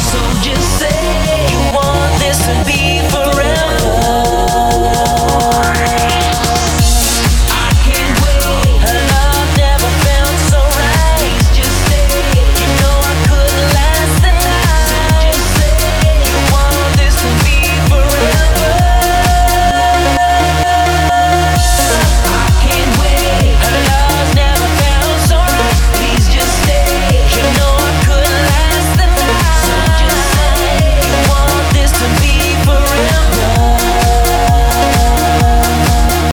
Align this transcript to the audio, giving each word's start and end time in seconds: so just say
so 0.00 0.18
just 0.42 0.78
say 0.80 0.99